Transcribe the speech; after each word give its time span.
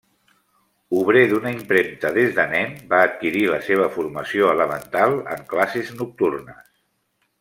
Obrer 0.99 1.19
d'una 1.33 1.51
impremta 1.55 2.11
des 2.15 2.33
de 2.39 2.45
nen, 2.55 2.73
va 2.93 3.01
adquirir 3.09 3.43
la 3.51 3.61
seva 3.67 3.91
formació 3.99 4.49
elemental 4.55 5.19
en 5.37 5.45
classes 5.53 5.93
nocturnes. 6.01 6.65